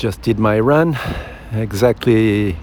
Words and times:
just 0.00 0.22
did 0.22 0.38
my 0.38 0.58
run, 0.58 0.98
exactly 1.52 2.56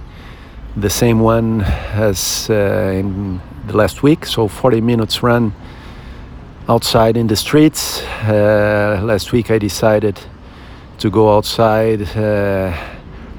the 0.75 0.89
same 0.89 1.19
one 1.19 1.61
as 1.93 2.49
uh, 2.49 2.91
in 2.95 3.39
the 3.67 3.77
last 3.77 4.01
week. 4.01 4.25
So 4.25 4.47
40 4.47 4.81
minutes 4.81 5.21
run 5.21 5.53
outside 6.67 7.15
in 7.15 7.27
the 7.27 7.35
streets. 7.35 8.01
Uh, 8.23 9.01
last 9.03 9.31
week 9.33 9.51
I 9.51 9.59
decided 9.59 10.19
to 10.97 11.11
go 11.11 11.37
outside 11.37 12.01
uh, 12.17 12.75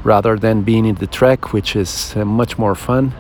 rather 0.05 0.37
than 0.37 0.62
being 0.62 0.87
in 0.87 0.95
the 0.95 1.09
track, 1.09 1.53
which 1.53 1.75
is 1.75 2.15
uh, 2.15 2.25
much 2.25 2.57
more 2.57 2.77
fun. 2.77 3.12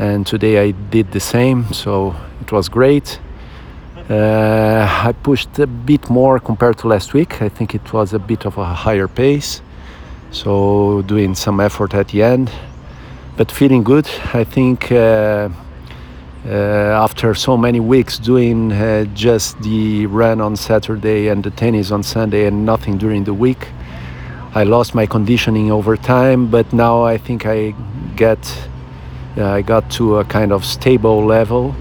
And 0.00 0.26
today 0.26 0.58
I 0.58 0.72
did 0.72 1.12
the 1.12 1.20
same, 1.20 1.72
so 1.72 2.16
it 2.40 2.50
was 2.50 2.68
great. 2.68 3.20
Uh, 4.10 4.84
I 5.04 5.12
pushed 5.12 5.56
a 5.60 5.68
bit 5.68 6.10
more 6.10 6.40
compared 6.40 6.78
to 6.78 6.88
last 6.88 7.14
week. 7.14 7.40
I 7.40 7.48
think 7.48 7.72
it 7.72 7.92
was 7.92 8.12
a 8.14 8.18
bit 8.18 8.46
of 8.46 8.58
a 8.58 8.64
higher 8.64 9.06
pace, 9.06 9.62
so 10.30 11.02
doing 11.02 11.34
some 11.34 11.60
effort 11.60 11.94
at 11.94 12.08
the 12.08 12.22
end, 12.22 12.50
but 13.36 13.50
feeling 13.50 13.82
good. 13.82 14.08
I 14.34 14.44
think 14.44 14.90
uh, 14.92 15.48
uh, 16.44 16.48
after 16.48 17.34
so 17.34 17.56
many 17.56 17.80
weeks 17.80 18.18
doing 18.18 18.72
uh, 18.72 19.04
just 19.14 19.60
the 19.62 20.06
run 20.06 20.40
on 20.40 20.56
Saturday 20.56 21.28
and 21.28 21.42
the 21.42 21.50
tennis 21.50 21.90
on 21.90 22.02
Sunday 22.02 22.46
and 22.46 22.64
nothing 22.64 22.98
during 22.98 23.24
the 23.24 23.34
week, 23.34 23.68
I 24.54 24.64
lost 24.64 24.94
my 24.94 25.06
conditioning 25.06 25.70
over 25.70 25.96
time. 25.96 26.46
But 26.46 26.72
now 26.72 27.02
I 27.04 27.18
think 27.18 27.46
I 27.46 27.74
get 28.16 28.68
uh, 29.36 29.44
I 29.44 29.62
got 29.62 29.90
to 29.92 30.16
a 30.16 30.24
kind 30.24 30.52
of 30.52 30.64
stable 30.64 31.24
level 31.24 31.74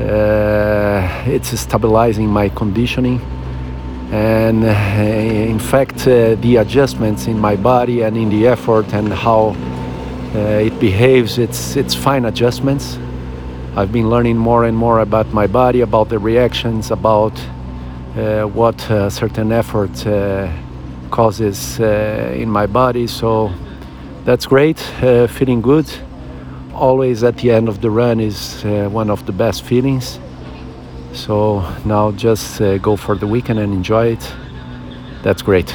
uh, 0.00 1.24
it's 1.26 1.58
stabilizing 1.60 2.26
my 2.26 2.48
conditioning 2.48 3.20
and 4.10 4.64
uh, 4.64 4.68
in 4.68 5.58
fact 5.58 6.06
uh, 6.08 6.34
the 6.36 6.56
adjustments 6.56 7.26
in 7.26 7.38
my 7.38 7.54
body 7.54 8.02
and 8.02 8.16
in 8.16 8.28
the 8.28 8.46
effort 8.46 8.92
and 8.92 9.12
how 9.12 9.54
it 10.34 10.78
behaves 10.80 11.38
it's 11.38 11.76
it's 11.76 11.94
fine 11.94 12.24
adjustments. 12.24 12.98
I've 13.76 13.92
been 13.92 14.10
learning 14.10 14.36
more 14.36 14.64
and 14.64 14.76
more 14.76 15.00
about 15.00 15.32
my 15.32 15.46
body 15.46 15.80
about 15.80 16.08
the 16.08 16.18
reactions 16.18 16.90
about 16.90 17.38
what 18.54 18.80
certain 19.12 19.52
effort 19.52 19.94
causes 21.10 21.78
in 21.78 22.50
my 22.50 22.66
body. 22.66 23.06
So 23.06 23.52
that's 24.24 24.46
great 24.46 24.78
feeling 25.28 25.60
good. 25.60 25.86
Always 26.74 27.24
at 27.24 27.36
the 27.38 27.50
end 27.50 27.68
of 27.68 27.80
the 27.80 27.90
run 27.90 28.20
is 28.20 28.64
uh, 28.64 28.88
one 28.88 29.10
of 29.10 29.26
the 29.26 29.32
best 29.32 29.62
feelings. 29.62 30.18
So 31.12 31.60
now 31.84 32.12
just 32.12 32.60
uh, 32.60 32.78
go 32.78 32.96
for 32.96 33.16
the 33.16 33.26
weekend 33.26 33.58
and 33.58 33.72
enjoy 33.72 34.12
it. 34.12 34.32
That's 35.22 35.42
great. 35.42 35.74